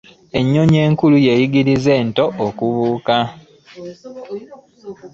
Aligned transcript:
Ennyonyi 0.39 0.77
enkulu 0.85 1.15
y'eyigiriza 1.25 1.91
ento 2.01 2.25
okubuuka. 2.45 3.17